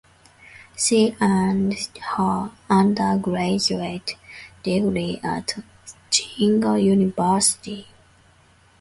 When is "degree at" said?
4.63-5.53